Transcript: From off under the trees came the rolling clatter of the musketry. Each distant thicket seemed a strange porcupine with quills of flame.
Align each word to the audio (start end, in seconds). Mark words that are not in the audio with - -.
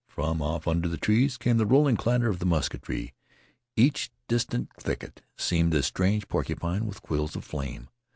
From 0.07 0.41
off 0.41 0.67
under 0.67 0.89
the 0.89 0.97
trees 0.97 1.37
came 1.37 1.57
the 1.59 1.65
rolling 1.67 1.95
clatter 1.95 2.27
of 2.27 2.39
the 2.39 2.45
musketry. 2.47 3.13
Each 3.75 4.09
distant 4.27 4.71
thicket 4.79 5.21
seemed 5.37 5.75
a 5.75 5.83
strange 5.83 6.27
porcupine 6.27 6.87
with 6.87 7.03
quills 7.03 7.35
of 7.35 7.43
flame. 7.45 7.87